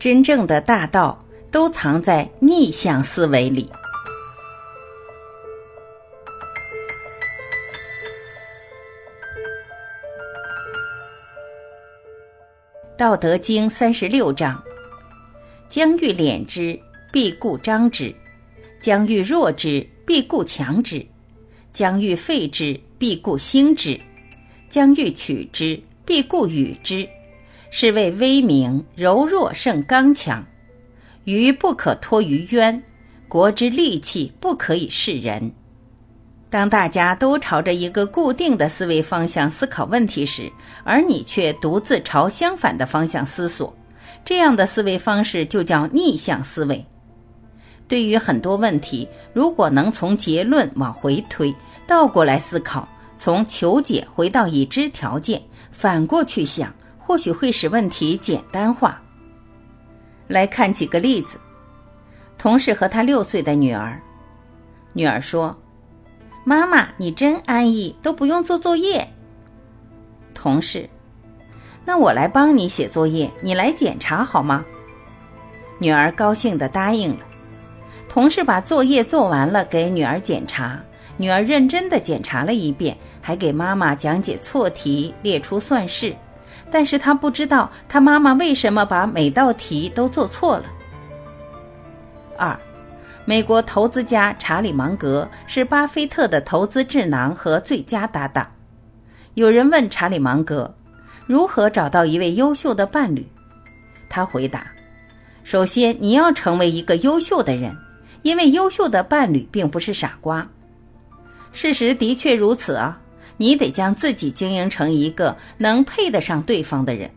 [0.00, 1.22] 真正的大道
[1.52, 3.70] 都藏在逆向思维里。
[12.96, 14.62] 《道德经》三十六章：
[15.68, 16.80] 将欲敛之，
[17.12, 18.10] 必固张之；
[18.80, 21.06] 将欲弱之，必固强之；
[21.74, 24.00] 将欲废之，必固兴之；
[24.70, 27.06] 将欲取之，必固与之。
[27.70, 30.44] 是谓威名，柔弱胜刚强。
[31.24, 32.82] 愚不可脱于渊，
[33.28, 35.50] 国之利器不可以示人。
[36.48, 40.50] 当大家都朝着一个固定的思维方向思考问题时，
[40.82, 43.72] 而你却独自朝相反的方向思索，
[44.24, 46.84] 这样的思维方式就叫逆向思维。
[47.86, 51.54] 对于很多问题，如果能从结论往回推，
[51.86, 55.40] 倒过来思考，从求解回到已知条件，
[55.70, 56.74] 反过去想，
[57.10, 59.02] 或许会使问题简单化。
[60.28, 61.40] 来看几个例子：
[62.38, 64.00] 同事和他六岁的女儿，
[64.92, 65.58] 女儿说。
[66.44, 69.04] 妈妈，你真安逸，都不用做作业。
[70.32, 70.88] 同事，
[71.84, 74.64] 那我来帮你写作业，你来检查好吗？
[75.80, 77.26] 女儿高兴的答应了。
[78.08, 80.80] 同事把作业做完了，给女儿检查。
[81.16, 86.14] 女儿认真的检查了一遍，还给妈妈讲解错题，列出算式。
[86.70, 90.64] 但是他不知道，他妈妈为什么把每道题都做错了。
[92.36, 92.58] 二。
[93.26, 98.44] 美国投资家查理芒格是巴菲特的投资智囊和最佳搭档。
[99.34, 100.74] 有人问查理芒格，
[101.26, 103.24] 如何找到一位优秀的伴侣？
[104.08, 104.66] 他回答
[105.44, 107.76] ：“首先，你要成为一个优秀的人，
[108.22, 110.44] 因为优秀的伴侣并不是傻瓜。
[111.52, 112.98] 事实的确如此啊！
[113.40, 117.10] 你得将自己经营成一个能配得上对方的人。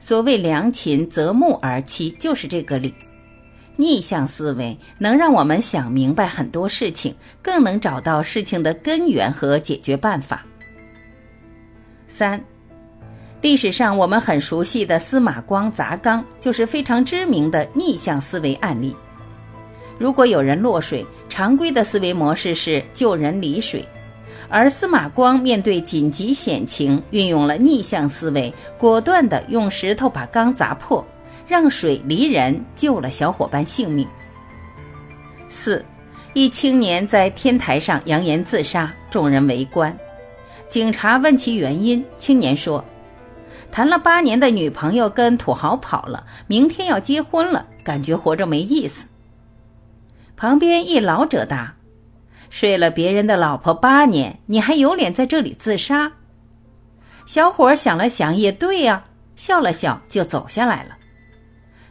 [0.00, 2.92] 所谓良禽择木而栖，就是这个理。”
[3.76, 10.44] 逆向思维能让我们想明白很多事情，更能找到事情的根源和解决办法。
[12.08, 12.44] 三，
[13.40, 18.94] 历史上我们很熟悉的司马光砸缸就是非常知名的逆向思维案例。
[20.00, 23.84] 如果有人落水，常规的思维模式是救人离水，
[24.48, 31.04] 而司马光面对紧急险情，运用了逆向思维，果断地用石头把缸砸破。
[31.46, 34.08] 让水离人，救了小伙伴性命。
[35.50, 35.84] 四，
[36.32, 39.94] 一青年在天台上扬言自杀，众人围观。
[40.70, 42.82] 警察问其原因，青年说
[43.70, 49.06] ：“谈了八年的女朋友跟土豪跑了，明天要结婚了，感觉活着没意思。”
[50.34, 51.74] 旁边一老者答
[52.56, 56.12] ：“睡了别人的老婆八年，你还有脸在这里自杀？”
[57.26, 59.04] 小伙想了想，也对呀，
[59.34, 60.96] 笑了笑就走下来了。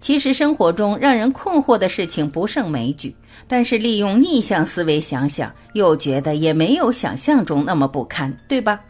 [0.00, 3.14] 其实生活中让人困惑的事情不胜枚举，
[3.46, 8.80] 但是利用逆向思维想想，又觉得也没有想象中那么不堪，对吧？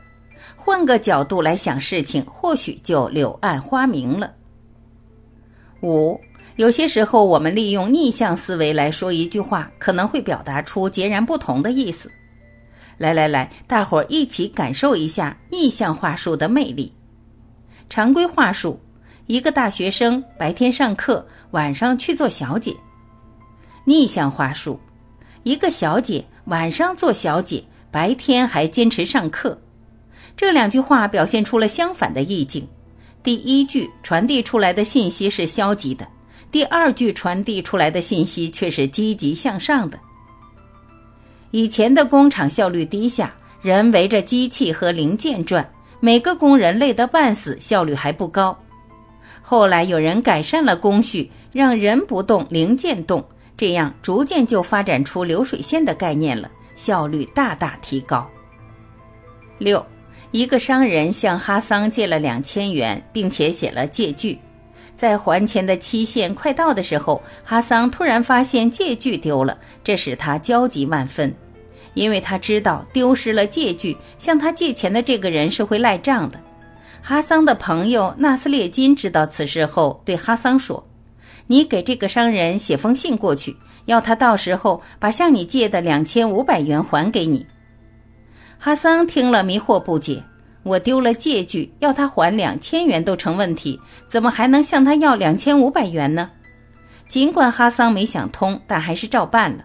[0.54, 4.32] 换个角度来想事情，或许就柳暗花明了。
[5.82, 6.20] 五，
[6.56, 12.10] 有些时候我们利用逆向思维来说一句话，可能会表达出截然不同的意思。
[12.98, 16.92] 来来来，大伙儿一起感受一下逆向话术的魅力。
[17.88, 18.80] 常规话术。
[19.26, 22.72] 一个大学生白天上课，晚上去做小姐。
[23.84, 24.78] 逆向话术：
[25.42, 29.60] 一个小姐晚上做小姐，白天还坚持上课。
[30.36, 32.66] 这两句话表现出了相反的意境。
[33.24, 36.06] 第一句传递出来的信息是消极的，
[36.56, 40.00] 第二句传递出来的信息却是积极向上的。
[41.50, 43.30] 以前的工厂效率低下，
[43.60, 48.58] 人围着机器和零件转，每个工人累得半死，效率还不高。
[49.42, 53.22] 后来有人改善了工序，让人不动，零件动，
[53.54, 58.26] 这样逐渐就发展出流水线的概念了，效率大大提高。
[59.58, 59.84] 六，
[60.30, 64.38] 一个商人向哈桑借了两千元，并且写了借据，
[64.96, 71.32] 在还钱的期限快到的时候，哈桑突然发现借据丢了，这使他焦急万分，
[71.94, 76.40] 因为他知道丢失了借据，向他借钱的这个人是会赖账的。
[77.02, 80.84] 哈桑的朋友纳斯列金知道此事后，对哈桑说
[81.46, 87.46] ：“你给这个商人写封信过去，要他到时候把向你借的两千五百元还给你。”
[88.58, 90.20] 哈桑听了迷惑不解
[90.66, 96.28] ：“我丢了借据，要他还两千元都成问题，怎么还能向他要两千五百元呢？”
[97.08, 99.64] 尽管哈桑没想通，但还是照办了。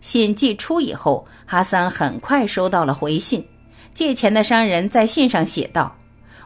[0.00, 3.44] 信寄出以后，哈桑很快收到了回信。
[3.92, 5.92] 借钱的商人在信上写道。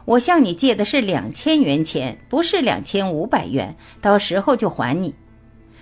[0.05, 5.13] 我向你借的是两千元钱，不是两千五百元，到时候就还你。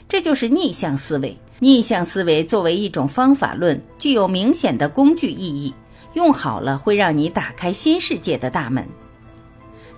[0.09, 1.35] 这就是逆向思维。
[1.59, 5.73] 逆向思维作为一种方法论，具有明显的工具意义，
[6.13, 8.87] 用好了会让你打开新世界的大门。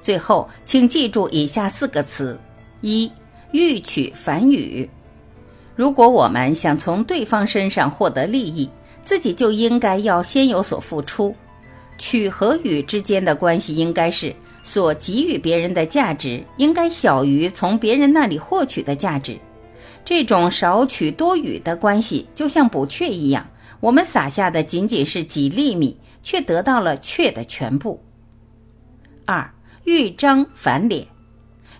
[0.02, 2.38] 最后，请记住以下四个词：
[2.82, 3.12] 一、
[3.52, 4.90] 欲取反语。
[5.76, 8.70] 如果我们想从对方身上获得利益，
[9.04, 11.34] 自己就应该要先有所付出。
[11.98, 19.38] 取和予之间的关系应该是所给予别人的价值应该小于从别人那里获取的价值。
[20.04, 23.48] 这种少取多予的关系就像补雀一样，
[23.80, 28.02] 我们撒下的仅仅是几粒米，却得到了却的全部。
[29.26, 29.48] 二
[29.84, 31.06] 欲张反敛，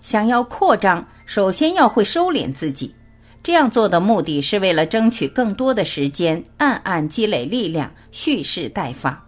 [0.02, 2.94] 想要扩张，首先要会收敛自己。
[3.42, 9.22] 这样做的目的是为了争取更多的时间，暗暗积累力量，蓄势待发。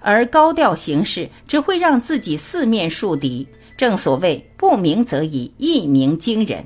[0.00, 3.46] 而高调行事只会让自己四面树敌。
[3.76, 6.64] 正所谓不鸣则已，一鸣惊人。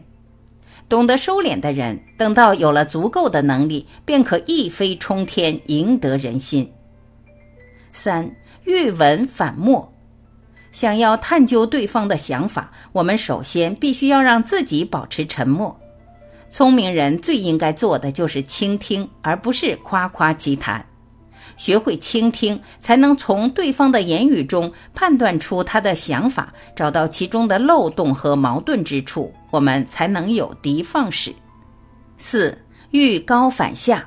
[0.88, 6.68] 懂得收敛的人，等到有了足够的能力，便可一飞冲天，赢得人心。
[8.04, 8.30] 三
[8.64, 9.90] 欲文反默，
[10.72, 15.74] 想要探究对方的想法，我们首先必须要让自己保持沉默。
[16.50, 20.84] 聪明人最应该做的就是倾听，而不是夸夸其谈。
[21.56, 31.34] 学会倾听，才能从对方的言语中判断出他的想法，找到其中的漏洞和矛盾之处，我们才能有的放矢。
[32.18, 32.54] 四
[32.90, 34.06] 欲高反下，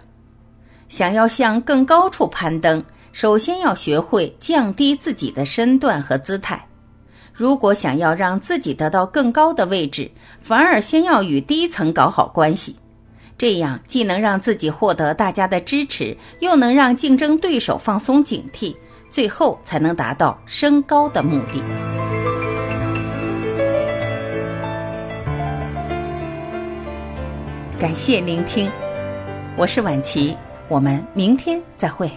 [0.88, 6.63] 想要向更高处攀登，首先要学会降低自己的身段和姿态。
[7.33, 10.09] 如果想要让自己得到更高的位置，
[10.42, 12.75] 反而先要与低层搞好关系。
[13.38, 18.75] 这样既能让自己获得大家的支持，又能让竞争对手放松警惕，
[19.12, 21.62] 最后才能达到升高的目的。
[27.80, 28.71] 感谢聆听，
[29.56, 30.36] 我是晚琪，
[30.68, 32.09] 我们明天再会。